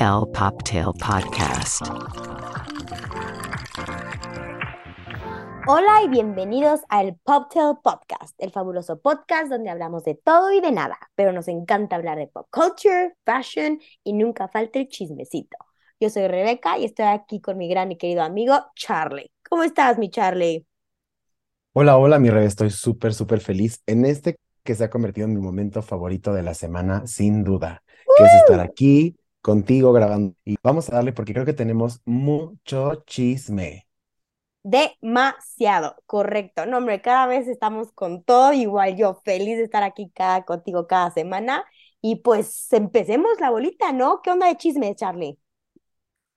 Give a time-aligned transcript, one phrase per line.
[0.00, 1.82] El Poptail Podcast.
[5.66, 10.72] Hola y bienvenidos al Poptail Podcast, el fabuloso podcast donde hablamos de todo y de
[10.72, 15.56] nada, pero nos encanta hablar de pop culture, fashion y nunca falta el chismecito.
[16.00, 19.30] Yo soy Rebeca y estoy aquí con mi gran y querido amigo Charlie.
[19.48, 20.66] ¿Cómo estás, mi Charlie?
[21.72, 25.34] Hola, hola, mi Rebe, estoy súper, súper feliz en este que se ha convertido en
[25.34, 27.82] mi momento favorito de la semana, sin duda,
[28.16, 30.34] que es estar aquí contigo grabando.
[30.46, 33.86] Y vamos a darle porque creo que tenemos mucho chisme.
[34.62, 36.64] Demasiado, correcto.
[36.64, 40.86] No, hombre, cada vez estamos con todo, igual yo feliz de estar aquí cada, contigo
[40.86, 41.62] cada semana.
[42.00, 44.22] Y pues empecemos la bolita, ¿no?
[44.22, 45.38] ¿Qué onda de chisme, Charlie?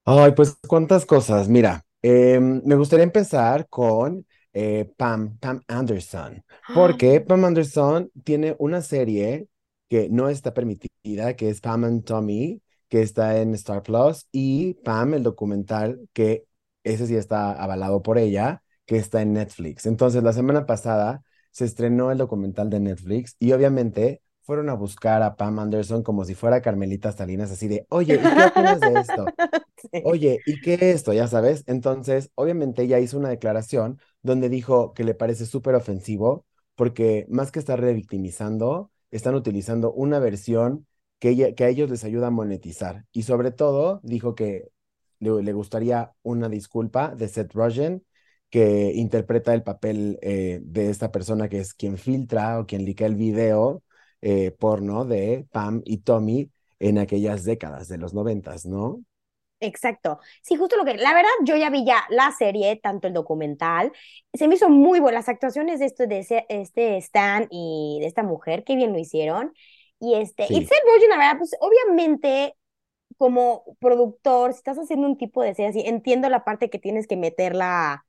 [0.04, 1.48] Ay, pues cuántas cosas.
[1.48, 6.44] Mira, em, me gustaría empezar con eh, Pam, Pam Anderson,
[6.76, 9.48] porque Pam Anderson tiene una serie
[9.88, 14.76] que no está permitida, que es Pam and Tommy, que está en Star Plus, y
[14.76, 16.46] Pam, el documental, que
[16.84, 19.86] ese sí está avalado por ella, que está en Netflix.
[19.86, 25.22] Entonces, la semana pasada se estrenó el documental de Netflix y obviamente fueron a buscar
[25.24, 29.00] a Pam Anderson como si fuera Carmelita Salinas, así de, oye, ¿y qué opinas de
[29.02, 29.26] esto?
[30.04, 31.14] Oye, ¿y qué es esto?
[31.14, 31.64] Ya sabes.
[31.68, 37.52] Entonces, obviamente ella hizo una declaración donde dijo que le parece súper ofensivo porque más
[37.52, 40.88] que estar revictimizando, están utilizando una versión
[41.20, 43.06] que, a ellos les ayuda a monetizar.
[43.12, 44.70] Y sobre todo, dijo que
[45.20, 48.06] le, gustaría una disculpa de Seth Rogen,
[48.50, 53.08] que interpreta el papel eh, de esta persona que es quien filtra o quien liquea
[53.08, 53.84] el video
[54.22, 59.04] eh, porno de Pam y Tommy en aquellas décadas de los noventas, ¿no?
[59.60, 60.20] Exacto.
[60.44, 63.92] Sí, justo lo que, la verdad, yo ya vi ya la serie, tanto el documental,
[64.34, 68.06] se me hizo muy buenas las actuaciones de, esto, de ese, este Stan y de
[68.06, 69.54] esta mujer, qué bien lo hicieron.
[70.00, 72.56] Y este, y Sí, Seth Rogen, la verdad, pues obviamente
[73.18, 77.08] como productor, si estás haciendo un tipo de serie así, entiendo la parte que tienes
[77.08, 78.06] que meter la,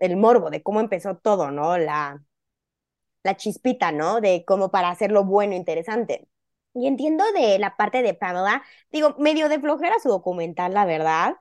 [0.00, 1.78] el morbo de cómo empezó todo, ¿no?
[1.78, 2.22] La,
[3.22, 4.20] la chispita, ¿no?
[4.20, 6.28] De cómo para hacerlo bueno, interesante.
[6.74, 11.36] Y entiendo de la parte de Pamela, digo, medio de flojera su documental, la verdad,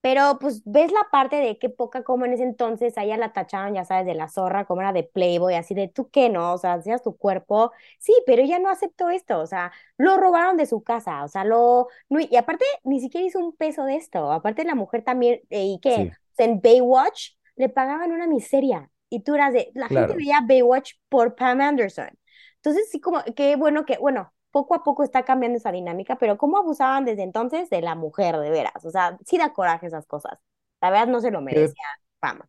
[0.00, 3.32] pero pues ves la parte de qué poca como en ese entonces, a ella la
[3.32, 6.52] tachaban, ya sabes, de la zorra, como era de Playboy, así de tú qué, ¿no?
[6.54, 10.56] O sea, hacías tu cuerpo, sí, pero ella no aceptó esto, o sea, lo robaron
[10.56, 13.96] de su casa, o sea, lo, no- y aparte ni siquiera hizo un peso de
[13.96, 18.90] esto, aparte la mujer también, eh, y que sí, en Baywatch le pagaban una miseria,
[19.10, 20.16] y tú eras de, la gente claro.
[20.16, 22.10] veía Baywatch por Pam Anderson.
[22.56, 24.32] Entonces, sí, como, qué bueno que, bueno,
[24.66, 28.36] poco a poco está cambiando esa dinámica, pero cómo abusaban desde entonces de la mujer,
[28.38, 28.84] de veras.
[28.84, 30.38] O sea, sí da coraje esas cosas.
[30.80, 31.84] La verdad no se lo Que merecía
[32.20, 32.48] fama.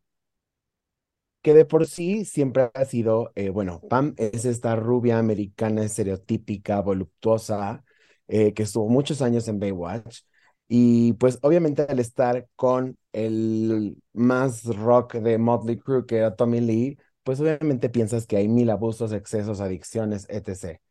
[1.42, 6.82] que de por sí siempre ha sido, eh, bueno, Pam es esta rubia americana estereotípica,
[6.82, 7.84] voluptuosa,
[8.28, 10.22] eh, que estuvo muchos años en Baywatch.
[10.68, 16.60] Y pues obviamente al estar con el más rock de Motley Crue, que era Tommy
[16.62, 20.82] Lee, pues obviamente piensas que hay mil abusos, excesos, adicciones, etc.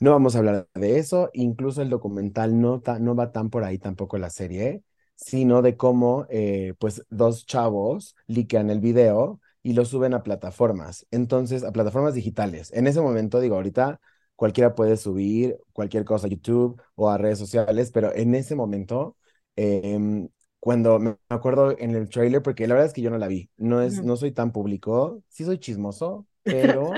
[0.00, 3.64] No vamos a hablar de eso, incluso el documental no, ta- no va tan por
[3.64, 4.82] ahí tampoco la serie,
[5.14, 11.06] sino de cómo eh, pues dos chavos liquean el video y lo suben a plataformas,
[11.10, 12.70] entonces a plataformas digitales.
[12.72, 14.00] En ese momento, digo, ahorita
[14.36, 19.16] cualquiera puede subir cualquier cosa a YouTube o a redes sociales, pero en ese momento,
[19.56, 20.28] em,
[20.60, 23.50] cuando me acuerdo en el trailer, porque la verdad es que yo no la vi,
[23.56, 26.92] no es, no soy tan público, sí soy chismoso, pero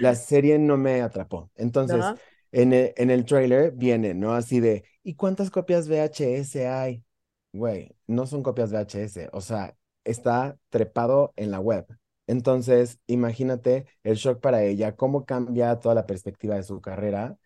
[0.00, 1.50] la serie no me atrapó.
[1.56, 2.16] Entonces, ¿No?
[2.52, 4.34] en el, en el trailer viene, ¿no?
[4.34, 7.04] Así de, ¿y cuántas copias VHS hay?
[7.52, 11.86] Güey, no son copias VHS, o sea, está trepado en la web.
[12.26, 17.36] Entonces, imagínate el shock para ella, cómo cambia toda la perspectiva de su carrera.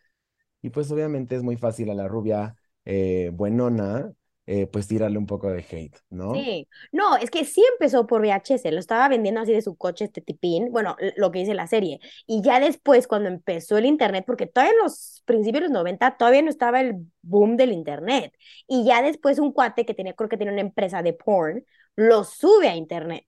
[0.62, 4.12] Y pues obviamente es muy fácil a la rubia eh, buenona,
[4.50, 6.32] eh, pues tirarle un poco de hate, ¿no?
[6.32, 10.06] Sí, no, es que sí empezó por VHS, lo estaba vendiendo así de su coche
[10.06, 14.24] este tipín, bueno, lo que dice la serie, y ya después cuando empezó el internet,
[14.26, 18.32] porque todavía en los principios de los 90 todavía no estaba el boom del internet,
[18.66, 22.24] y ya después un cuate que tenía, creo que tiene una empresa de porn, lo
[22.24, 23.26] sube a internet,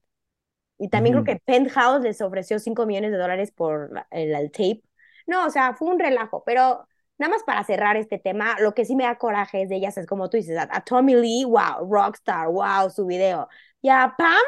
[0.78, 4.80] y también creo que Penthouse les ofreció 5 millones de dólares por el, el tape,
[5.26, 6.88] no, o sea, fue un relajo, pero
[7.20, 9.98] Nada más para cerrar este tema, lo que sí me da coraje es de ellas,
[9.98, 13.46] es como tú dices, a, a Tommy Lee, wow, rockstar, wow, su video.
[13.82, 14.40] Y a Pam,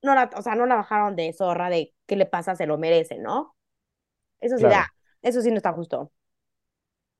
[0.00, 2.78] no la, o sea, no la bajaron de zorra de qué le pasa, se lo
[2.78, 3.54] merece, ¿no?
[4.40, 4.88] Eso sí da, claro.
[5.20, 6.10] eso sí no está justo.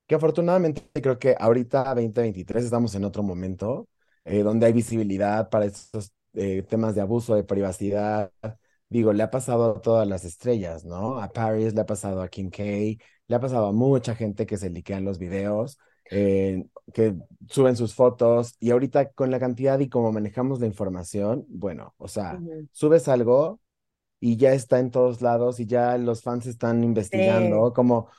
[0.07, 3.87] Que afortunadamente creo que ahorita 2023 estamos en otro momento
[4.25, 8.31] eh, donde hay visibilidad para estos eh, temas de abuso de privacidad.
[8.89, 11.19] Digo, le ha pasado a todas las estrellas, ¿no?
[11.21, 12.63] A Paris, le ha pasado a Kim K,
[13.27, 15.79] le ha pasado a mucha gente que se liquean los videos,
[16.09, 17.15] eh, que
[17.49, 22.07] suben sus fotos y ahorita con la cantidad y como manejamos la información, bueno, o
[22.07, 22.67] sea, Ujú.
[22.71, 23.59] subes algo
[24.21, 27.63] y ya está en todos lados y ya los fans están Sí.
[27.63, 28.09] investigando, como,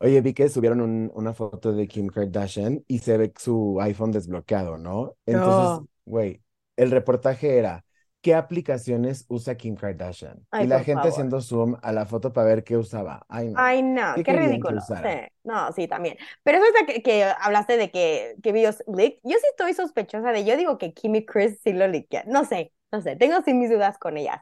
[0.00, 4.12] oye, vi que subieron un- una foto de Kim Kardashian y se ve su iPhone
[4.12, 5.16] desbloqueado, ¿no?
[5.26, 5.88] Entonces, No.
[6.06, 6.42] güey,
[6.76, 7.85] el reportaje era,
[8.20, 10.46] ¿qué aplicaciones usa Kim Kardashian?
[10.50, 11.08] Ay, Y la gente favor.
[11.08, 13.24] haciendo zoom a la foto para ver qué usaba.
[13.28, 13.58] Ay, no.
[13.58, 14.80] Ay, no, ¿Qué qué ridículo.
[15.02, 15.08] Sí,
[15.44, 16.16] no, sí, también.
[16.42, 19.14] Pero eso es de que, que hablaste de que, que videos leak.
[19.22, 22.28] Yo sí estoy sospechosa de, yo digo que Kim y Chris sí lo leakean.
[22.28, 24.40] No sé, no sé, tengo sí mis dudas con ellas.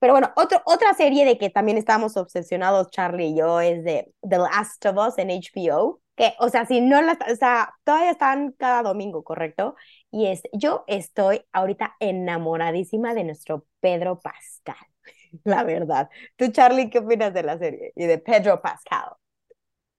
[0.00, 4.12] Pero bueno, otro, otra serie de que también estábamos obsesionados, Charlie y yo, es de
[4.28, 6.00] The Last of Us en HBO.
[6.16, 9.76] Que, o sea, si no la, o sea, todavía están cada domingo, ¿correcto?
[10.16, 14.74] Y es, yo estoy ahorita enamoradísima de nuestro Pedro Pascal,
[15.44, 16.08] la verdad.
[16.36, 19.10] Tú, Charlie, ¿qué opinas de la serie y de Pedro Pascal?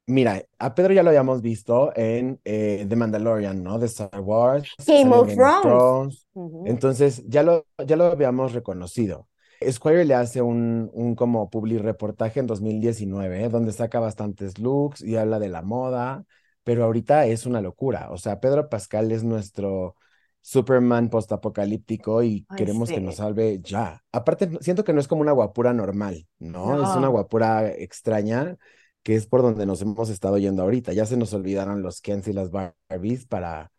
[0.07, 3.77] Mira, a Pedro ya lo habíamos visto en eh, The Mandalorian, ¿no?
[3.77, 5.61] De Star Wars, Game of Thrones.
[5.61, 6.27] Thrones.
[6.33, 6.63] Ujú.
[6.65, 9.29] Entonces, ya lo, ya lo habíamos reconocido.
[9.69, 13.49] Squire le hace un, un como publi reportaje en 2019, ¿eh?
[13.49, 16.25] donde saca bastantes looks y habla de la moda,
[16.63, 18.09] pero ahorita es una locura.
[18.09, 19.95] O sea, Pedro Pascal es nuestro
[20.49, 23.17] Superman postapocalíptico y Ay, queremos que nos sí.
[23.17, 24.01] salve ya.
[24.13, 26.81] Aparte, siento que no es como una guapura normal, ¿no?
[26.81, 27.09] Es una No.
[27.09, 28.57] guapura extraña,
[29.03, 30.93] que es por donde nos hemos estado yendo ahorita.
[30.93, 33.71] Ya se nos olvidaron los Kens y las Barbies para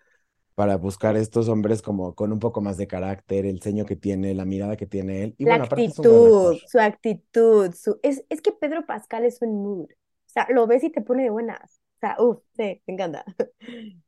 [0.55, 4.35] para buscar estos hombres como con un poco más de carácter, el ceño que tiene,
[4.35, 5.35] la mirada que tiene él.
[5.39, 7.99] Y La bueno, es actitud, su actitud, su...
[8.03, 9.87] Es, es que Pedro Pascal es un mood.
[9.93, 11.81] O sea, lo ves y te pone de buenas.
[11.97, 13.25] O sea, uff, sí, me encanta.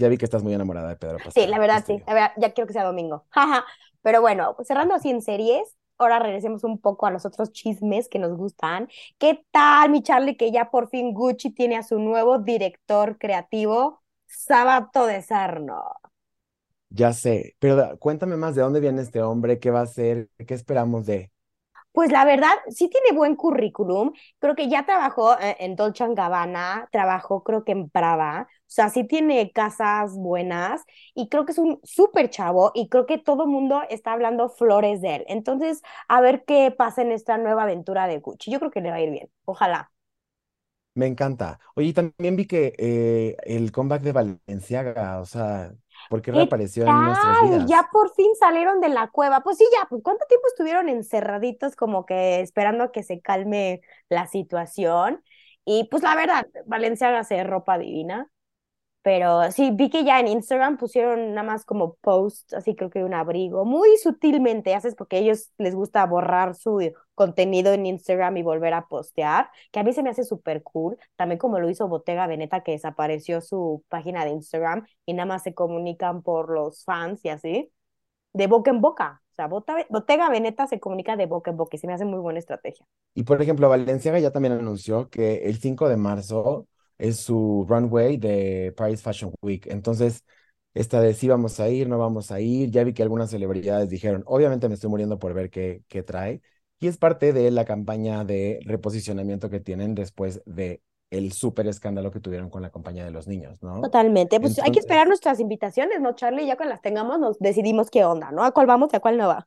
[0.00, 1.46] Ya vi que estás muy enamorada de Pedro Sí, Pascal.
[1.46, 2.02] la verdad, Estoy sí.
[2.06, 3.26] La verdad, ya quiero que sea domingo.
[4.02, 8.08] Pero bueno, pues cerrando así en series, ahora regresemos un poco a los otros chismes
[8.08, 8.88] que nos gustan.
[9.18, 14.02] ¿Qué tal, mi Charlie, que ya por fin Gucci tiene a su nuevo director creativo,
[14.26, 15.82] Sabato de Sarno?
[16.90, 20.54] Ya sé, pero cuéntame más de dónde viene este hombre, qué va a hacer, qué
[20.54, 21.32] esperamos de.
[21.96, 24.12] Pues la verdad, sí tiene buen currículum.
[24.38, 28.48] Creo que ya trabajó eh, en Dolce Gabbana, trabajó creo que en Prada.
[28.50, 30.82] O sea, sí tiene casas buenas
[31.14, 35.00] y creo que es un súper chavo y creo que todo mundo está hablando flores
[35.00, 35.24] de él.
[35.28, 38.50] Entonces, a ver qué pasa en esta nueva aventura de Gucci.
[38.52, 39.30] Yo creo que le va a ir bien.
[39.46, 39.90] Ojalá.
[40.94, 41.60] Me encanta.
[41.74, 45.74] Oye, también vi que eh, el comeback de Balenciaga, o sea,
[46.08, 47.66] ¿por qué ¿Qué reapareció en nuestras vidas?
[47.68, 49.40] Ya por fin salieron de la cueva.
[49.42, 54.26] Pues sí, ya, pues ¿cuánto tiempo estuvieron encerraditos como que esperando que se calme la
[54.26, 55.22] situación?
[55.64, 58.30] Y pues la verdad, Valenciaga hace ropa divina.
[59.06, 63.04] Pero sí, vi que ya en Instagram pusieron nada más como post, así creo que
[63.04, 68.36] un abrigo, muy sutilmente, haces porque a ellos les gusta borrar su contenido en Instagram
[68.38, 71.70] y volver a postear, que a mí se me hace súper cool, también como lo
[71.70, 76.50] hizo Bottega Veneta, que desapareció su página de Instagram y nada más se comunican por
[76.50, 77.70] los fans y así,
[78.32, 79.22] de boca en boca.
[79.30, 82.18] O sea, Bottega Veneta se comunica de boca en boca y se me hace muy
[82.18, 82.84] buena estrategia.
[83.14, 86.66] Y por ejemplo, Balenciaga ya también anunció que el 5 de marzo
[86.98, 89.66] es su runway de Paris Fashion Week.
[89.68, 90.24] Entonces,
[90.74, 92.70] esta de si vamos a ir, no vamos a ir.
[92.70, 96.42] Ya vi que algunas celebridades dijeron, obviamente me estoy muriendo por ver qué, qué trae.
[96.78, 102.10] Y es parte de la campaña de reposicionamiento que tienen después de el súper escándalo
[102.10, 103.80] que tuvieron con la compañía de los niños, ¿no?
[103.80, 104.40] Totalmente.
[104.40, 106.46] Pues hay que esperar nuestras invitaciones, ¿no, Charlie?
[106.46, 108.42] Ya cuando las tengamos nos decidimos qué onda, ¿no?
[108.42, 109.46] A cuál vamos y a cuál no va.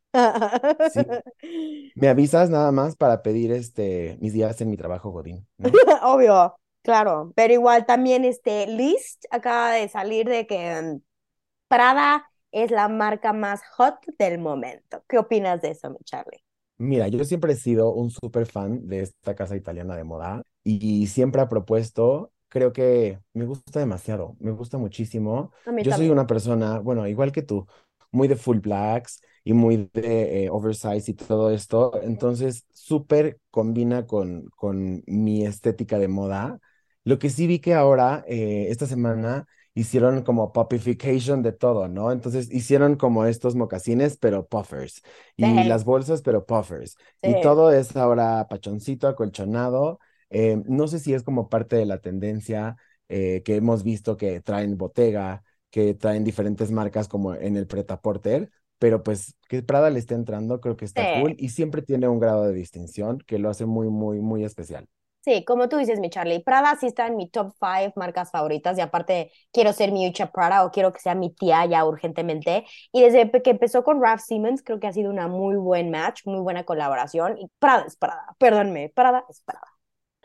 [0.92, 1.02] sí,
[1.96, 5.70] me avisas nada más para pedir este, mis días en mi trabajo, Godín, ¿no?
[6.04, 7.34] Obvio, claro.
[7.36, 11.02] Pero igual también este List acaba de salir de que mm,
[11.70, 15.04] Prada es la marca más hot del momento.
[15.10, 16.44] ¿Qué opinas de eso, mi Charlie?
[16.78, 21.08] Mira, yo siempre he sido un súper fan de esta casa italiana de moda y
[21.08, 25.52] siempre ha propuesto, creo que me gusta demasiado, me gusta muchísimo.
[25.66, 26.10] A mí Yo soy también.
[26.10, 27.68] una persona, bueno, igual que tú,
[28.12, 34.08] muy de full blacks y muy de eh, oversize y todo esto, entonces súper combina
[34.08, 36.60] con, con mi estética de moda.
[37.04, 42.12] Lo que sí vi que ahora, eh, esta semana, hicieron como popification de todo, ¿no?
[42.12, 45.02] Entonces hicieron como estos mocasines, pero puffers
[45.38, 46.98] y Sí, las bolsas, pero puffers.
[47.24, 50.00] Y todo es ahora pachoncito, acolchonado.
[50.30, 52.78] Eh, no sé si es como parte de la tendencia
[53.08, 58.52] eh, que hemos visto que traen Bottega, que traen diferentes marcas como en el Pret-a-Porter,
[58.78, 61.06] pero pues que Prada le esté entrando, creo que está Sí.
[61.08, 64.88] cool y siempre tiene un grado de distinción que lo hace muy, muy, muy especial.
[65.22, 68.78] Sí, como tú dices, mi Charlie, Prada sí está en mi top 5 marcas favoritas
[68.78, 72.66] y aparte quiero ser mi Ucha Prada o quiero que sea mi tía ya urgentemente.
[72.94, 76.22] Y desde que empezó con Ralph Simmons creo que ha sido una muy buen match,
[76.26, 79.68] muy buena colaboración y Prada es Prada, perdónme, Prada es Prada.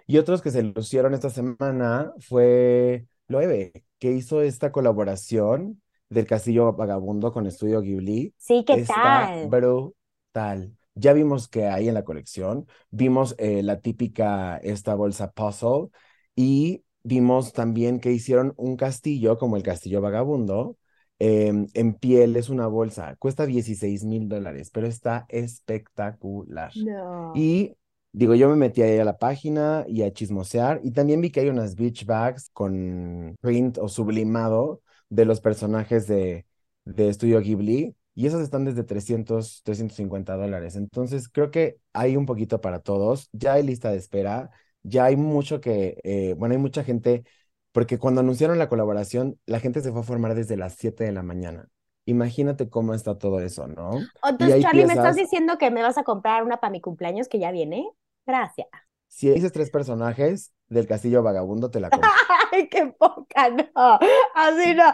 [0.06, 6.72] Y otros que se lucieron esta semana fue Loewe, que hizo esta colaboración del Castillo
[6.74, 8.34] Vagabundo con Estudio Ghibli.
[8.38, 9.48] Sí, ¿qué Está tal?
[9.48, 10.76] brutal.
[10.94, 15.88] Ya vimos que hay en la colección, vimos eh, la típica, esta bolsa puzzle,
[16.36, 20.76] y vimos también que hicieron un castillo como el Castillo Vagabundo,
[21.18, 26.72] em, en piel, es una bolsa, cuesta 16 mil dólares, pero está espectacular.
[26.76, 27.32] No.
[27.34, 27.76] Y
[28.12, 31.40] digo, yo me metí ahí a la página y a chismosear, y también vi que
[31.40, 36.46] hay unas beach bags con print o sublimado de los personajes de,
[36.84, 40.76] de Estudio Ghibli, y esas están desde 300, 350 dólares.
[40.76, 44.50] Entonces, creo que hay un poquito para todos, ya hay lista de espera,
[44.83, 47.25] ya hay mucho que, eh, bueno, hay mucha gente,
[47.73, 51.12] porque cuando anunciaron la colaboración, la gente se fue a formar desde las 7 de
[51.12, 51.68] la mañana.
[52.06, 53.99] Imagínate cómo está todo eso, ¿no?
[54.00, 56.80] Y Entonces, Charlie, ¿me estás piezas, diciendo que me vas a comprar una para mi
[56.80, 57.88] cumpleaños que ya viene?
[58.26, 58.68] Gracias.
[59.09, 62.11] si dices tres personajes del Castillo Vagabundo, te la compro.
[62.52, 63.99] Ay, qué poca, no.
[64.35, 64.92] Así no,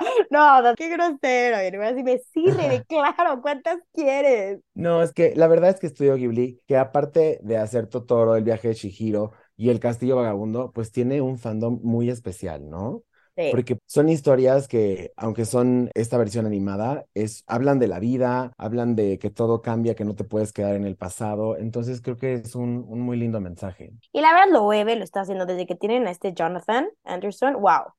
[0.62, 1.62] no, qué grosero.
[1.62, 4.60] Y así me sirve, claro, ¿cuántas quieres?
[4.74, 8.44] No, es que la verdad es que Estudio Ghibli, que aparte de hacer Totoro, el
[8.44, 13.02] viaje de Chihiro y el Castillo Vagabundo, pues tiene un fandom muy especial, ¿no?
[13.36, 13.42] Sí.
[13.50, 18.94] Porque son historias que, aunque son esta versión animada, es, hablan de la vida, hablan
[18.96, 21.56] de que todo cambia, que no te puedes quedar en el pasado.
[21.56, 23.92] Entonces creo que es un, un muy lindo mensaje.
[24.12, 27.54] Y la verdad, lo Loewe lo está haciendo desde que tienen a este Jonathan Anderson.
[27.60, 27.92] Wow.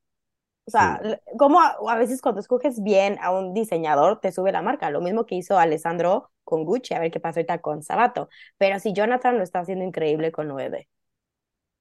[0.66, 1.16] O sea, Sí.
[1.38, 4.92] como a, a veces cuando escoges bien a un diseñador, te sube la marca.
[4.92, 8.30] Lo mismo que hizo Alessandro con Gucci, a ver qué pasó ahorita con Sabato.
[8.58, 10.90] Pero sí, Jonathan lo está haciendo increíble con Loewe.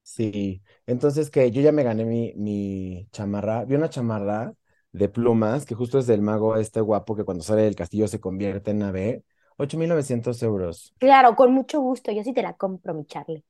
[0.03, 4.53] Sí, entonces que yo ya me gané mi, mi chamarra, vi una chamarra
[4.91, 8.19] de plumas que justo es del mago este guapo que cuando sale del castillo se
[8.19, 9.23] convierte en ave,
[9.57, 10.93] 8.900 euros.
[10.99, 12.11] Claro, con mucho gusto.
[12.11, 13.43] Yo sí te la compro, mi Charlie.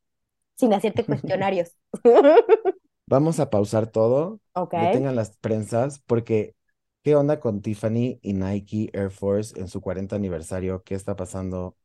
[0.55, 1.75] Sin hacerte cuestionarios.
[3.05, 4.73] Vamos a pausar todo, Ok.
[4.73, 6.55] detengan las prensas, porque
[7.03, 10.83] ¿qué onda con Tiffany y Nike Air Force en su 40 aniversario?
[10.83, 11.75] ¿Qué está pasando?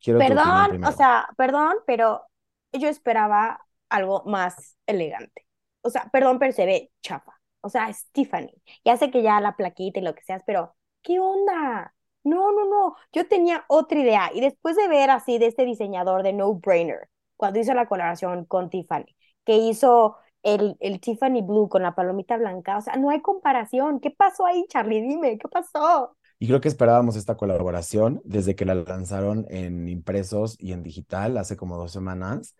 [0.00, 2.26] Quiero Perdón, o sea, perdón, pero
[2.72, 5.46] yo esperaba algo más elegante.
[5.82, 7.32] O sea, perdón, pero se ve chafa.
[7.62, 8.52] O sea, es Tiffany.
[8.84, 11.94] Ya sé que ya la plaquita y lo que seas, pero ¿qué onda?
[12.24, 12.96] No, no, no.
[13.12, 14.30] Yo tenía otra idea.
[14.34, 18.44] Y después de ver así de este diseñador de No Brainer, cuando hizo la colaboración
[18.44, 23.10] con Tiffany, que hizo el, el Tiffany Blue con la palomita blanca, o sea, no
[23.10, 24.00] hay comparación.
[24.00, 25.00] ¿Qué pasó ahí, Charlie?
[25.02, 26.16] Dime, ¿qué pasó?
[26.38, 31.36] Y creo que esperábamos esta colaboración desde que la lanzaron en impresos y en digital
[31.36, 32.56] hace como dos semanas,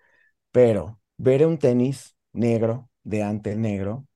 [0.52, 4.06] pero ver un tenis negro, de ante negro,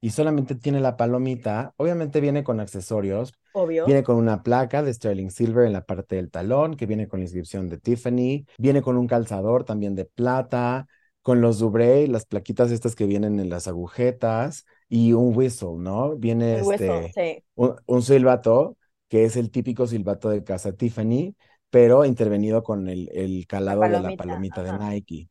[0.00, 3.86] y solamente tiene la palomita, obviamente viene con accesorios, Obvio.
[3.86, 7.20] viene con una placa de Sterling Silver en la parte del talón, que viene con
[7.20, 10.86] la inscripción de Tiffany, viene con un calzador también de plata,
[11.22, 16.16] con los Dubrey, las plaquitas estas que vienen en las agujetas, y un whistle, ¿no?
[16.16, 17.44] Viene El este sí.
[17.54, 18.76] un, un silbato,
[19.08, 21.34] que es el típico silbato de casa Tiffany,
[21.70, 24.72] pero intervenido con el, el La calado de la palomita, de.
[24.78, 25.28] Nike.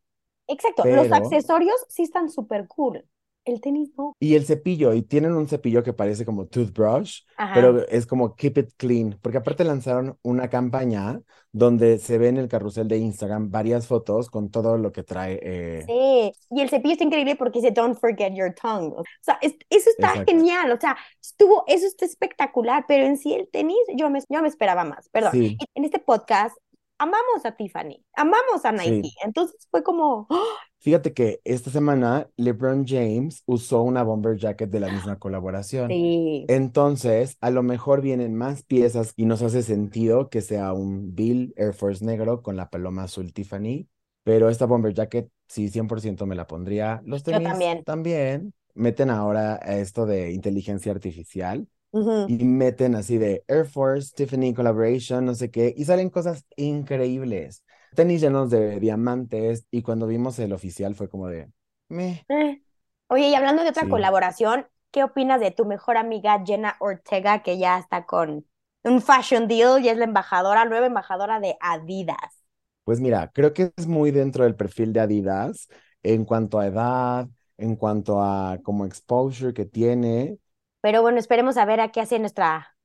[0.48, 3.06] Exacto, los Pero, accesorios sí están súper cool.
[3.46, 4.16] El tenis no.
[4.22, 7.54] y el cepillo, y tienen un cepillo que parece como toothbrush, Ajá.
[7.54, 11.20] pero es como keep it clean, porque aparte lanzaron una campaña
[11.52, 15.42] donde se ve en el carrusel de Instagram varias fotos con todo lo que trae.
[15.44, 18.94] eh, Sí, y el cepillo está increíble porque dice Don't forget your tongue.
[18.98, 20.32] O sea, es- eso está Exacto.
[20.32, 20.72] genial.
[20.72, 24.48] O sea, estuvo, eso está espectacular, pero en sí el tenis yo me, yo me
[24.48, 25.10] esperaba más.
[25.10, 25.34] Perdón.
[25.34, 26.56] Sí, en este podcast
[26.98, 29.00] amamos a Tiffany, amamos a Nike.
[29.02, 29.14] sí.
[29.24, 30.44] Entonces fue como, ¡ah!
[30.80, 36.04] Fíjate que esta semana LeBron James usó una bomber jacket de la misma colaboración.
[36.04, 41.16] sí, Entonces, a lo mejor vienen más piezas y nos hace sentido que sea un
[41.16, 43.88] Bill Air Force negro con la paloma azul Tiffany,
[44.24, 47.02] pero esta bomber jacket sí, 100% me la pondría.
[47.06, 47.86] Los yo tenis también.
[47.86, 51.66] también meten ahora a esto de inteligencia artificial
[52.26, 57.64] Y meten así de Air Force, Tiffany Collaboration, no sé qué, y salen cosas increíbles.
[57.96, 61.52] Tenis llenos de diamantes y cuando vimos el oficial fue como de,
[61.90, 62.62] meh, Eh.
[63.08, 63.90] Oye, y hablando de otra sí.
[63.90, 68.48] colaboración, ¿qué opinas de tu mejor amiga Jenna Ortega, que ya está con
[68.84, 72.44] un fashion deal y es la embajadora, nueva embajadora de Adidas?
[72.84, 75.70] Pues mira, creo que es muy dentro del perfil de Adidas
[76.04, 80.38] en cuanto a edad, en cuanto a como exposure que tiene.
[80.84, 82.78] Pero bueno, esperemos a ver a qué hace nuestra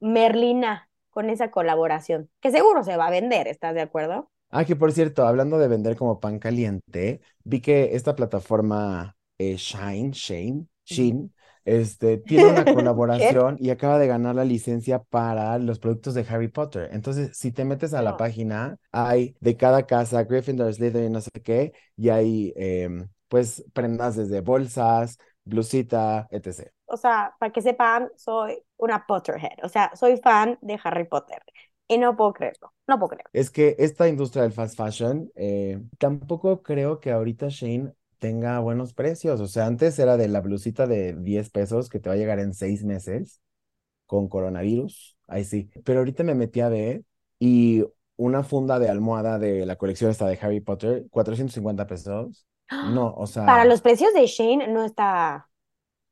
[0.00, 4.30] Merlina con esa colaboración, que seguro se va a vender, ¿estás de acuerdo?
[4.50, 9.56] Ah, que por cierto, hablando de vender como pan caliente, vi que esta plataforma eh,
[9.56, 11.34] Shine, Shane, Shein,
[11.64, 16.48] este, tiene una colaboración y acaba de ganar la licencia para los productos de Harry
[16.48, 16.88] Potter.
[16.92, 18.16] Entonces, si te metes a la No.
[18.16, 24.14] página, hay de cada casa, Gryffindor, Slytherin, no sé qué, y hay em, pues prendas
[24.16, 26.72] desde bolsas, blusita, etc.
[26.86, 31.42] o sea, para que sepan, soy una Potterhead, o sea, soy fan de Harry Potter.
[31.86, 33.30] Y no puedo creerlo, no puedo creerlo.
[33.34, 38.94] Es que esta industria del fast fashion, eh, tampoco creo que ahorita Shane tenga buenos
[38.94, 39.38] precios.
[39.40, 42.38] O sea, antes era de la blusita de 10 pesos que te va a llegar
[42.38, 43.42] en seis meses
[44.06, 45.18] con coronavirus.
[45.28, 45.68] Ahí sí.
[45.84, 47.02] Pero ahorita me metí a ver
[47.38, 47.84] y
[48.16, 52.46] una funda de almohada de la colección esta de Harry Potter, 450 pesos.
[52.94, 55.50] No, o sea, Para los precios de Shane no está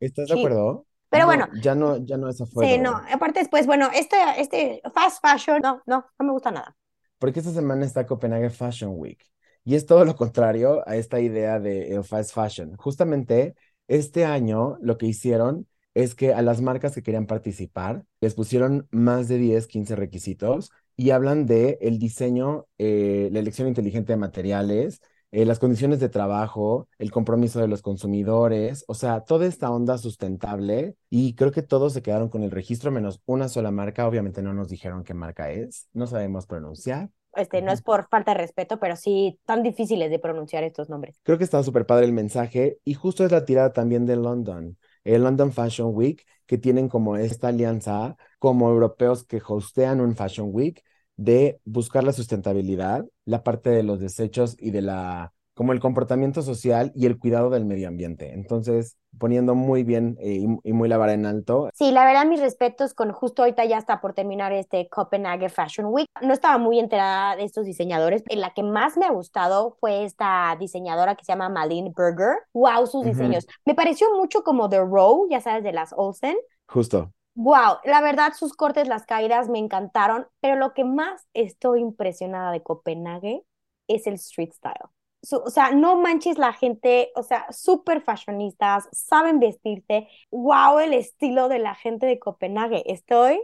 [0.06, 0.36] ¿estás de cheap.
[0.36, 0.86] acuerdo?
[1.10, 2.78] Pero No, bueno, ya no, ya no es sí, afuera.
[2.78, 3.00] no.
[3.12, 6.76] Aparte después, bueno, este, este fast fashion, no, no, no me gusta nada.
[7.18, 9.22] Porque esta semana está Copenhague Fashion Week
[9.64, 12.76] y es todo lo contrario a esta idea de el fast fashion.
[12.76, 13.54] Justamente
[13.88, 18.88] este año lo que hicieron es que a las marcas que querían participar les pusieron
[18.90, 24.16] más de 10, 15 requisitos y hablan de el diseño, eh, la elección inteligente de
[24.16, 25.00] materiales,
[25.32, 29.96] eh, las condiciones de trabajo, el compromiso de los consumidores, o sea, toda esta onda
[29.96, 34.06] sustentable y creo que todos se quedaron con el registro menos una sola marca.
[34.06, 37.08] Obviamente no nos dijeron qué marca es, no sabemos pronunciar.
[37.34, 41.18] Este, no es por falta de respeto, pero sí tan difíciles de pronunciar estos nombres.
[41.22, 44.76] Creo que está súper padre el mensaje y justo es la tirada también de London,
[45.02, 50.50] el London Fashion Week, que tienen como esta alianza como europeos que hostean un Fashion
[50.52, 50.84] Week
[51.24, 56.42] de buscar la sustentabilidad, la parte de los desechos y de la, como el comportamiento
[56.42, 58.32] social y el cuidado del medio ambiente.
[58.32, 61.70] Entonces, poniendo muy bien eh, y, y muy la vara en alto.
[61.74, 65.86] Sí, la verdad, mis respetos con justo ahorita ya está por terminar este Copenhague Fashion
[65.86, 66.08] Week.
[66.22, 68.24] No estaba muy enterada de estos diseñadores.
[68.30, 72.36] La que más me ha gustado fue esta diseñadora que se llama Malene Berger.
[72.54, 73.46] Wow, sus diseños.
[73.64, 76.36] Me pareció mucho como The Row, ya sabes, de las Olsen.
[76.66, 77.12] Justo.
[77.34, 82.52] Wow, la verdad, sus cortes, las caídas me encantaron, pero lo que más estoy impresionada
[82.52, 83.42] de Copenhague
[83.88, 84.90] es el street style.
[85.30, 90.08] O sea, no manches la gente, o sea, súper fashionistas, saben vestirse.
[90.30, 92.82] Wow, el estilo de la gente de Copenhague.
[92.92, 93.40] Estoy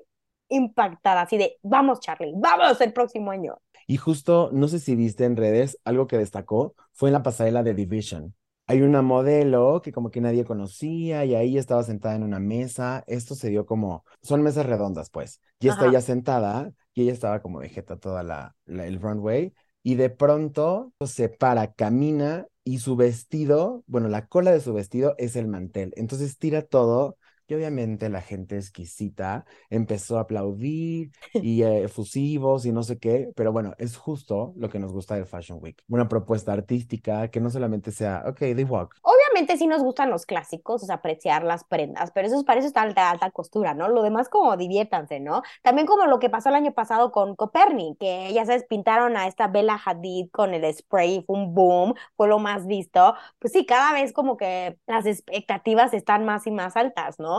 [0.49, 3.59] impactada, así de, vamos, Charlie, vamos el próximo año.
[3.87, 7.63] Y justo, no sé si viste en redes, algo que destacó fue en la pasarela
[7.63, 8.35] de Division.
[8.71, 13.03] Hay una modelo que como que nadie conocía y ahí estaba sentada en una mesa.
[13.07, 15.41] Esto se dio como, son mesas redondas, pues.
[15.59, 19.55] Y está ella sentada y ella estaba como de jeta toda la, la- el runway
[19.83, 25.15] y de pronto se para, camina y su vestido, bueno, la cola de su vestido
[25.19, 25.95] es el mantel.
[25.97, 27.17] Entonces tira todo
[27.49, 33.31] y obviamente la gente exquisita empezó a aplaudir y eh, efusivos y no sé qué,
[33.35, 35.83] pero bueno, es justo lo que nos gusta del Fashion Week.
[35.89, 38.97] Una propuesta artística que no solamente sea, ok, they walk.
[39.03, 42.61] Obviamente sí nos gustan los clásicos, o sea, apreciar las prendas, pero eso es para
[42.61, 43.89] eso está alta, alta costura, ¿no?
[43.89, 45.43] Lo demás como diviértanse, ¿no?
[45.63, 49.27] También como lo que pasó el año pasado con Copernic, que ya sabes, pintaron a
[49.27, 53.15] esta Bella Hadid con el spray, fue un boom, fue lo más visto.
[53.39, 57.38] Pues sí, cada vez como que las expectativas están más y más altas, ¿no?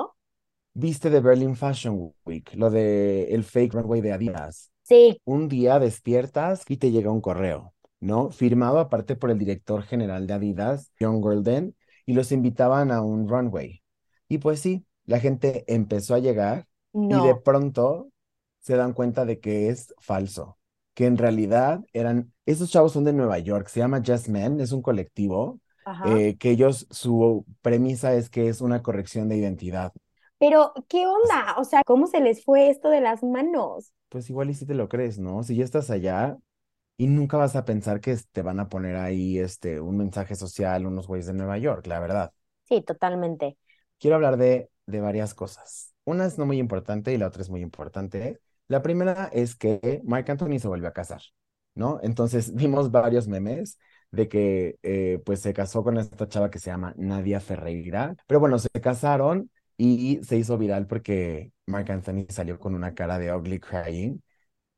[0.73, 4.71] Viste de Berlin Fashion Week, lo de el fake runway de Adidas.
[4.84, 8.32] Sí, Un día despiertas y te llega un correo, ¿no?
[8.32, 13.27] Firmado aparte por el director general de Adidas, John Golden, y los invitaban a un
[13.27, 13.84] runway.
[14.27, 16.67] Y pues sí, la gente empezó a llegar
[17.08, 18.10] y de pronto
[18.62, 20.58] se dan cuenta de que es falso,
[20.93, 24.71] que en realidad eran, esos chavos son de Nueva York, se llama Just Men, es
[24.71, 25.60] un colectivo,
[26.05, 29.91] eh, que ellos, su premisa es que es una corrección de identidad.
[30.39, 31.56] Pero, ¿qué onda?
[31.58, 33.93] O sea, ¿cómo se les fue esto de las manos?
[34.10, 35.43] Pues igual y si te lo crees, ¿no?
[35.43, 36.38] Si ya estás allá
[36.97, 40.86] y nunca vas a pensar que te van a poner ahí este, un mensaje social,
[40.88, 42.34] unos güeyes de Nueva York, la verdad.
[42.69, 43.58] Sí, totalmente.
[43.99, 45.93] Quiero hablar de, de varias cosas.
[46.06, 48.39] Una es no muy importante y la otra es muy importante.
[48.67, 51.21] La primera es que Marc Anthony se volvió a casar,
[51.75, 51.99] ¿no?
[52.04, 53.78] Entonces vimos varios memes
[54.12, 58.15] de que eh, pues se casó con esta chava que se llama Nadia Ferreira.
[58.28, 63.19] Pero bueno, se casaron y se hizo viral porque Marc Anthony salió con una cara
[63.19, 64.21] de ugly crying.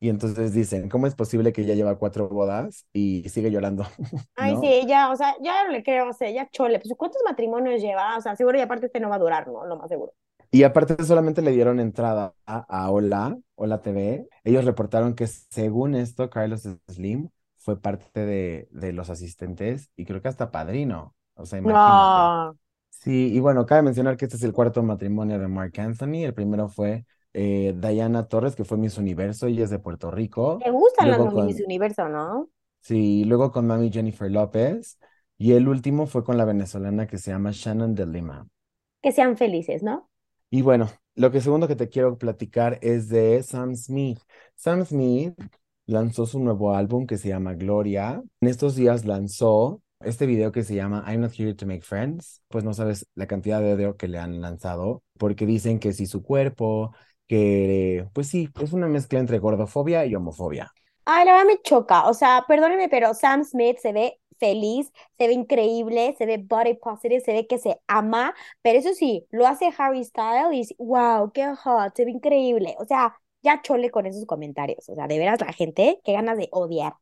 [0.00, 3.86] Y entonces dicen, ¿cómo es posible que ya lleva cuatro bodas y sigue llorando?
[4.36, 4.60] Ay, ¿No?
[4.60, 7.80] sí, ella, o sea, ya no le creo, o sea, ya chole, pues ¿cuántos matrimonios
[7.82, 8.16] lleva?
[8.16, 9.64] O sea, seguro y aparte este no va a durar, ¿no?
[9.66, 10.12] Lo más seguro.
[10.50, 14.28] Y aparte solamente le dieron entrada a, a Hola, Hola TV.
[14.44, 20.20] Ellos reportaron que según esto, Carlos Slim fue parte de, de los asistentes y creo
[20.20, 21.14] que hasta padrino.
[21.34, 22.12] O sea, imagínate.
[22.12, 22.56] No.
[23.02, 26.22] Sí, y bueno, cabe mencionar que este es el cuarto matrimonio de Mark Anthony.
[26.24, 30.60] El primero fue eh, Diana Torres, que fue Miss Universo, ella es de Puerto Rico.
[30.62, 32.48] Te gustan Luego Miss con, Universo, ¿no?
[32.80, 35.00] sí, luego con Mami Jennifer López.
[35.36, 38.46] Y el último fue con la venezolana que se llama Shannon de Lima.
[39.02, 40.08] Que sean felices, ¿no?
[40.50, 44.20] Y bueno, lo que segundo que te quiero platicar es de Sam Smith.
[44.54, 45.34] Sam Smith
[45.86, 48.22] lanzó su nuevo álbum que se llama Gloria.
[48.40, 52.42] En estos días lanzó este video que se llama I'm Not Here to Make Friends,
[52.48, 56.06] pues no sabes la cantidad de odio que le han lanzado, porque dicen que si
[56.06, 56.94] su cuerpo,
[57.26, 60.72] que pues sí, es una mezcla entre gordofobia y homofobia.
[61.04, 62.08] Ay, la verdad me choca.
[62.08, 66.74] O sea, perdóneme, pero Sam Smith se ve feliz, se ve increíble, se ve body
[66.74, 71.30] positive, se ve que se ama, pero eso sí, lo hace Harry Styles y wow,
[71.32, 72.74] qué hot, se ve increíble.
[72.78, 74.88] O sea, ya chole con esos comentarios.
[74.88, 76.94] O sea, de veras la gente, qué ganas de odiar.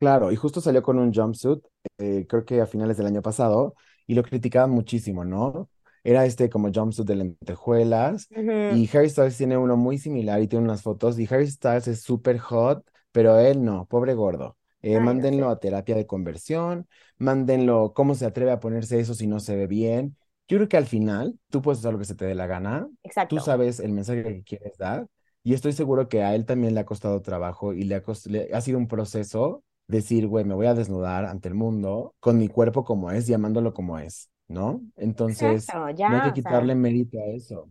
[0.00, 1.62] Claro, y justo salió con un jumpsuit,
[1.98, 3.74] eh, creo que a finales del año pasado,
[4.06, 5.68] y lo criticaban muchísimo, ¿no?
[6.02, 10.48] Era este como jumpsuit de lentejuelas, Ujú, y Harry Styles tiene uno muy similar y
[10.48, 12.82] tiene unas fotos, y Harry Styles es súper hot,
[13.12, 14.56] pero él no, pobre gordo.
[14.80, 15.50] Eh, mándenlo sé.
[15.50, 19.66] a terapia de conversión, mándenlo cómo se atreve a ponerse eso si no se ve
[19.66, 20.16] bien.
[20.48, 22.88] Yo creo que al final tú puedes hacer lo que se te dé la gana,
[23.26, 23.40] tú Exacto.
[23.40, 25.06] sabes el mensaje que quieres dar,
[25.42, 28.26] y estoy seguro que a él también le ha costado trabajo y le ha, cos-
[28.26, 32.38] le ha sido un proceso decir, güey, me voy a desnudar ante el mundo con
[32.38, 34.82] mi cuerpo como es, llamándolo como es, ¿no?
[34.96, 37.68] Entonces, Exacto, no hay ya, que o sea, quitarle mérito a eso.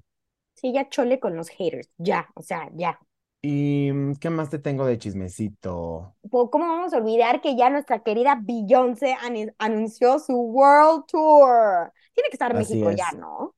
[0.55, 2.99] sí, ya chole con los haters, ya, o sea, ya.
[3.41, 6.15] ¿Y mm, qué más te tengo de chismecito?
[6.31, 9.15] ¿Cómo vamos a olvidar que ya nuestra querida Beyoncé
[9.57, 11.91] anunció su World Tour?
[12.13, 13.11] Tiene que estar en Así México ya.
[13.17, 13.55] ¿no?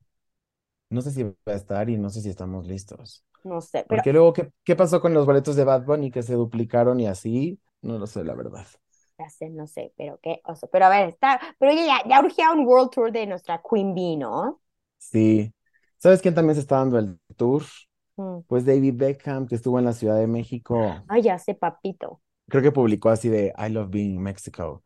[0.89, 3.24] No sé si va a estar y no sé si estamos listos.
[3.43, 6.24] No sé, pero Porque luego, ¿qué, qué pasó con los boletos de Bad Bunny que
[6.24, 7.60] se duplicaron y así?
[7.82, 8.65] No lo sé, la verdad.
[9.17, 10.67] ya sé, no sé, pero qué oso.
[10.72, 13.94] Pero a ver, está, pero oye, ya, ya urgía un World Tour de nuestra Queen
[13.94, 14.62] Bee, ¿no?
[14.98, 15.54] Sí.
[15.98, 17.63] ¿Sabes quién también se está dando el tour?
[18.17, 18.39] Mm.
[18.48, 21.04] Pues David Beckham, que estuvo en la Ciudad de México.
[21.08, 22.22] Ay, ya sé, papito.
[22.50, 24.82] Creo que publicó así de I love being in Mexico.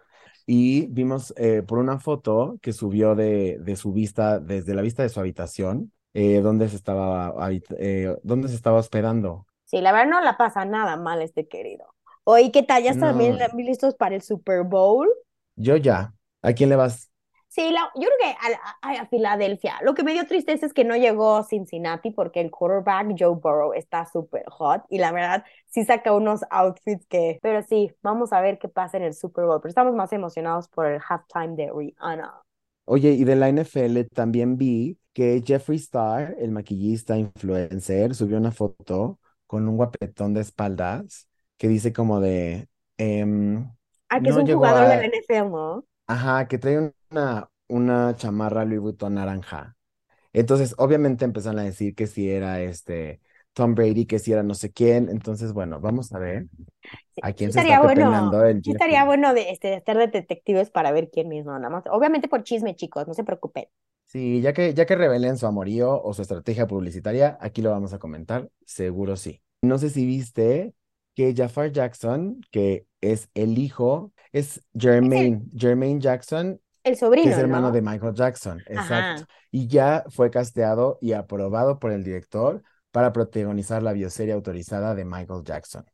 [0.45, 5.01] Y vimos eh, por una foto que subió de, de su vista, desde la vista
[5.01, 7.33] de su habitación, eh, donde se estaba,
[7.79, 9.47] eh, donde se estaba hospedando.
[9.63, 11.94] Sí, la verdad no la pasa nada mal este querido.
[12.25, 12.83] Oye, ¿qué tal?
[12.83, 15.07] ¿Ya están No, bien listos para el Super Bowl?
[15.55, 16.13] yo ya.
[16.41, 17.11] ¿A quién le vas?
[17.49, 19.79] Sí, la- yo creo que a, a- a Filadelfia.
[19.83, 23.73] Lo que me dio tristeza es que no llegó Cincinnati porque el quarterback Joe Burrow
[23.73, 27.39] está súper hot y la verdad sí saca unos outfits que...
[27.41, 29.61] Pero sí, vamos a ver qué pasa en el Super Bowl.
[29.61, 32.41] Pero estamos más emocionados por el halftime de Rihanna.
[32.85, 38.51] Oye, y de la NFL también vi que Jeffree Star, el maquillista influencer, subió una
[38.51, 43.69] foto con un guapetón de espaldas que dice como de, em,
[44.09, 45.85] Ah, que es no un llegó jugador de la a, NFL, ¿no?
[46.07, 49.75] ajá, que trae una, una chamarra Louis Vuitton naranja.
[50.33, 53.21] Entonces, obviamente empezaron a decir que si era este
[53.53, 55.09] Tom Brady, que si era no sé quién.
[55.09, 56.47] Entonces, bueno, vamos a ver
[57.21, 59.97] a quién se estaría está bueno, pepenando el sí estaría bueno de, este, de estar
[59.97, 61.57] de detectives para ver quién ¿no?
[61.59, 61.83] Nada más.
[61.89, 63.65] Obviamente por chisme, chicos, no se preocupen.
[64.07, 67.93] Sí, ya que, ya que revelen su amorío o su estrategia publicitaria, aquí lo vamos
[67.93, 69.41] a comentar, seguro sí.
[69.61, 70.73] No sé si viste
[71.15, 77.31] que Jafar Jackson, que es el hijo, es Jermaine, Jermaine Jackson, el que es sobrino,
[77.31, 77.71] hermano ¿no?
[77.71, 79.23] de Michael Jackson, exacto.
[79.23, 79.27] Ajá.
[79.49, 85.05] Y ya fue casteado y aprobado por el director para protagonizar la bioserie autorizada de
[85.05, 85.85] Michael Jackson.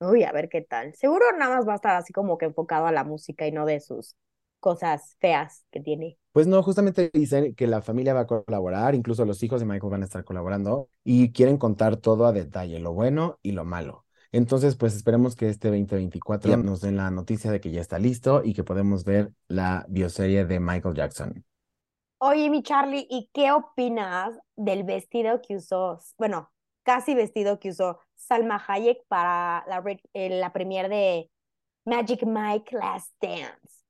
[0.00, 0.94] Uy, a ver qué tal.
[0.94, 3.66] Seguro nada más va a estar así como que enfocado a la música y no
[3.66, 4.16] de sus
[4.60, 6.16] cosas feas que tiene.
[6.32, 9.90] Pues no, justamente dicen que la familia va a colaborar, incluso los hijos de Michael
[9.90, 14.04] van a estar colaborando y quieren contar todo a detalle, lo bueno y lo malo.
[14.32, 17.98] Entonces, pues esperemos que este 2024 ya nos den la noticia de que ya está
[17.98, 21.44] listo y que podemos ver la bioserie de Michael Jackson.
[22.18, 27.98] Oye, mi Charlie, ¿y qué opinas del vestido que usó, bueno, casi vestido que usó
[28.14, 31.30] Salma Hayek para la, eh, la premiere de
[31.86, 33.84] Magic Mike Last Dance?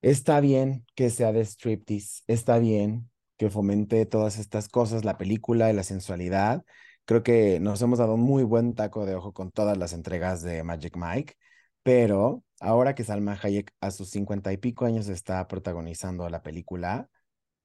[0.00, 5.70] Está bien que sea de striptease, está bien que fomente todas estas cosas, la película
[5.70, 6.64] y la sensualidad.
[7.08, 10.42] Creo que nos hemos dado un muy buen taco de ojo con todas las entregas
[10.42, 11.36] de Magic Mike,
[11.82, 17.08] pero ahora que Salma Hayek a sus cincuenta y pico años está protagonizando la película,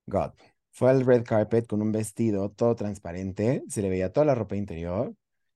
[0.06, 0.32] God,
[0.72, 4.56] fue al red carpet con un vestido todo transparente, se le veía toda la ropa
[4.56, 5.14] interior,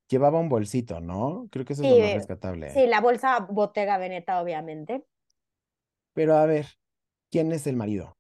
[0.10, 1.48] llevaba un bolsito, ¿no?
[1.50, 2.74] Creo que eso es lo más eh, rescatable.
[2.74, 5.06] sí, la bolsa Bottega Veneta, obviamente.
[6.14, 6.66] Pero a ver,
[7.32, 8.18] ¿quién es el marido?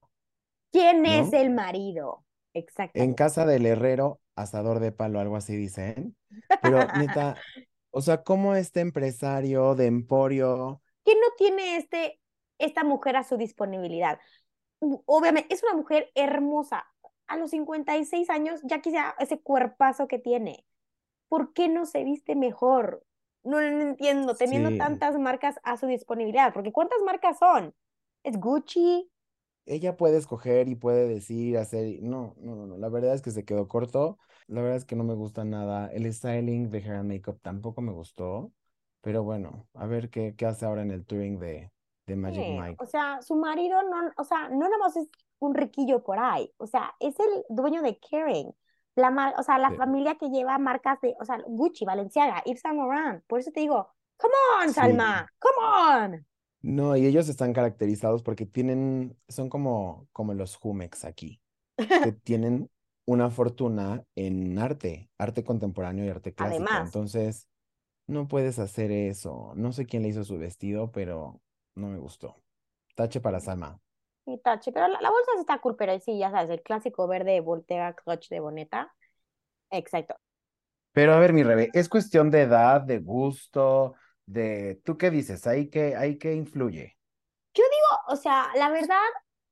[0.72, 2.24] ¿Quién es el marido?
[2.54, 3.16] En Exactamente.
[3.16, 6.18] casa del herrero, asador de palo, algo así dicen.
[6.62, 7.44] Pero neta,
[7.92, 10.82] o sea, ¿cómo este empresario de emporio?
[11.04, 12.20] ¿Quién no tiene este,
[12.58, 14.20] esta mujer a su disponibilidad?
[14.80, 16.86] Obviamente, es una mujer hermosa.
[17.28, 20.66] A los 56 años ya quisiera ese cuerpazo que tiene.
[21.30, 23.06] ¿Por qué no se viste mejor?
[23.44, 27.76] No, no entiendo, teniendo Sí, tantas marcas a su disponibilidad, porque ¿cuántas marcas son?
[28.24, 29.12] Es Gucci,
[29.68, 32.02] ella puede escoger y puede decir, hacer.
[32.02, 32.78] No, no, no, no.
[32.78, 34.18] La verdad es que se quedó corto.
[34.48, 35.88] La verdad es que no me gusta nada.
[35.92, 38.52] El styling de hair and makeup tampoco me gustó.
[39.02, 41.72] Pero bueno, a ver qué, qué hace ahora en el touring de,
[42.08, 42.78] de Magic Sí, Mike.
[42.80, 45.08] O sea, su marido no, o sea, no nada más es
[45.40, 48.54] un riquillo por ahí, o sea, es el dueño de Kering,
[48.96, 49.78] la mar- o sea, la Sí.
[49.78, 53.62] familia que lleva marcas de, o sea, Gucci, Balenciaga, Yves Saint Laurent, por eso te
[53.62, 54.74] digo, come on, Sí.
[54.74, 55.56] Salma, come
[56.16, 56.27] on.
[56.62, 61.42] No, y ellos están caracterizados porque tienen, son como, como los Jumex aquí,
[61.78, 61.78] que
[62.24, 62.70] tienen
[63.06, 66.64] una fortuna en arte, arte contemporáneo y arte clásico.
[66.64, 66.88] Además.
[66.88, 67.48] Entonces,
[68.08, 69.54] no puedes hacer eso.
[69.56, 71.42] No sé quién le hizo su vestido, pero
[71.76, 72.36] no me gustó.
[72.96, 73.80] Tache para Salma.
[74.26, 77.08] Y tache, pero la, la bolsa sí está cool, pero sí, ya sabes, el clásico
[77.08, 78.94] verde Voltega Clutch de Boneta.
[79.70, 80.16] Exacto.
[80.92, 83.94] Pero a ver, mi Rebe, es cuestión de edad, de gusto,
[84.28, 84.82] de...
[84.86, 85.48] ¿Tú qué dices?
[85.48, 86.98] ¿Ahí qué, ahí qué influye?
[88.08, 88.98] O sea, la verdad,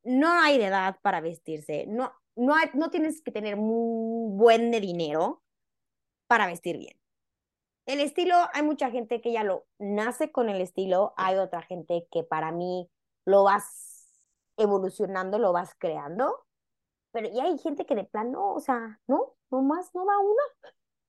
[0.03, 1.85] no hay de edad para vestirse.
[1.88, 5.43] No, no, hay- no tienes que tener muy buen de dinero
[6.27, 6.97] para vestir bien.
[7.85, 12.07] El estilo, hay mucha gente que ya lo nace con el estilo, hay otra gente
[12.11, 12.89] que para mí
[13.25, 14.09] lo vas
[14.57, 16.45] evolucionando, lo vas creando,
[17.11, 20.43] pero y hay gente que de plano, o sea, no, nomás no da una.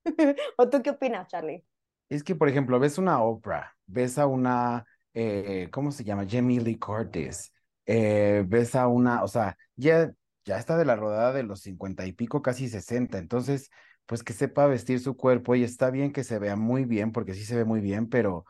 [0.59, 1.64] ¿O tú qué opinas, Charlie?
[2.09, 6.25] Es que, por ejemplo, ves una Oprah, ves a una, eh, ¿cómo se llama?
[6.29, 7.53] Jamie Lee Curtis,
[7.87, 10.12] eh, ves a una, o sea, ya,
[10.45, 13.71] ya está de la rodada de los cincuenta y pico, casi sesenta, entonces,
[14.07, 17.35] pues que sepa vestir su cuerpo y está bien que se vea muy bien, porque
[17.35, 18.45] sí se ve muy bien, pero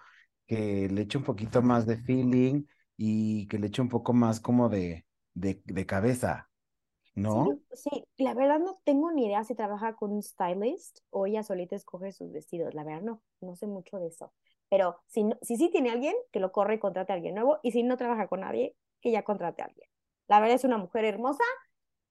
[0.47, 2.64] que le eche un poquito más de feeling
[2.97, 6.45] y que le eche un poco más como de, de, de cabeza,
[7.16, 7.61] ¿no?
[7.62, 11.42] Sí, sí, la verdad no tengo ni idea si trabaja con un stylist o ella
[11.42, 12.74] solita escoge sus vestidos.
[12.74, 14.33] La verdad no, no sé mucho de eso.
[14.70, 17.59] Pero si, no- si sí tiene alguien, que lo corre y contrate a alguien nuevo.
[17.62, 19.88] Y si no trabaja con nadie, que ya contrate a alguien.
[20.29, 21.44] La verdad es una mujer hermosa,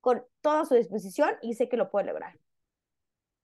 [0.01, 2.35] con toda su disposición y sé que lo puede lograr.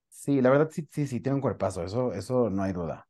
[0.10, 3.08] Sí, la verdad sí, sí, sí, tiene un cuerpazo, eso, eso no hay duda.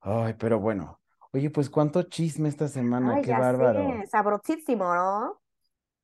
[0.00, 1.00] Ay, pero bueno.
[1.32, 4.04] Oye, pues cuánto chisme esta semana, Ay, qué ya bárbaro.
[4.04, 5.40] sé, sabrosísimo, ¿no?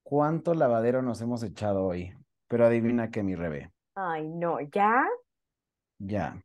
[0.03, 2.13] Cuánto lavadero nos hemos echado hoy.
[2.47, 3.71] Pero adivina qué, mi Rebe.
[3.95, 5.07] Ay, no, ¿ya?
[5.97, 6.41] Ya,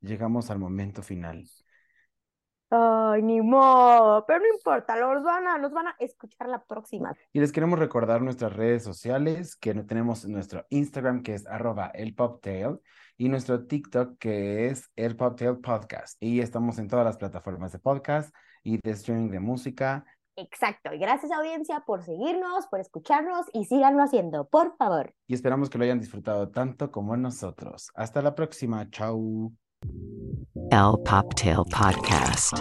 [0.00, 1.44] llegamos al momento final.
[2.72, 7.12] Ay, ni modo, pero no importa, los van a, los van a escuchar la próxima.
[7.32, 12.78] Y les queremos recordar nuestras redes sociales, que tenemos nuestro Instagram, que es arroba elpoptail,
[13.16, 16.16] y nuestro TikTok, que es el Poptail Podcast.
[16.22, 20.04] Y estamos en todas las plataformas de podcast y de streaming de música.
[20.36, 25.12] Exacto, y gracias audiencia por seguirnos, por escucharnos y síganlo haciendo, por favor.
[25.26, 27.90] Y esperamos que lo hayan disfrutado tanto como nosotros.
[27.94, 28.88] Hasta la próxima.
[28.90, 29.52] Chau.
[30.70, 32.54] El Poptail Podcast.